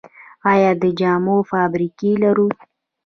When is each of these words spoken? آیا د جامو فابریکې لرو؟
آیا 0.51 0.71
د 0.81 0.83
جامو 0.99 1.37
فابریکې 1.51 2.11
لرو؟ 2.23 2.47